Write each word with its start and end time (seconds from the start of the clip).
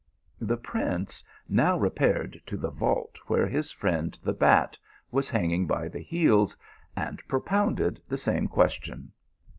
The 0.39 0.57
prince 0.57 1.23
now 1.47 1.77
repaired 1.77 2.41
to 2.47 2.57
the 2.57 2.71
vault 2.71 3.19
where 3.27 3.45
his 3.45 3.69
friend 3.69 4.17
the 4.23 4.33
bat 4.33 4.75
was 5.11 5.29
hanging 5.29 5.67
by 5.67 5.89
the 5.89 6.01
heels, 6.01 6.57
and 6.95 7.21
pio 7.29 7.39
pounded 7.39 8.01
the 8.09 8.17
same 8.17 8.47
question. 8.47 9.11